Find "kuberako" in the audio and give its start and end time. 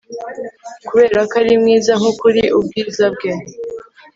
0.87-1.33